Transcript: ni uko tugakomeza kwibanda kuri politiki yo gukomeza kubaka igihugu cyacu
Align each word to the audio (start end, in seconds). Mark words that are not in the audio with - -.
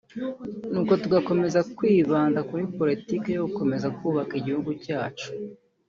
ni 0.71 0.77
uko 0.81 0.93
tugakomeza 1.01 1.59
kwibanda 1.77 2.39
kuri 2.49 2.63
politiki 2.77 3.27
yo 3.31 3.41
gukomeza 3.47 3.87
kubaka 3.97 4.33
igihugu 4.41 4.71
cyacu 4.83 5.27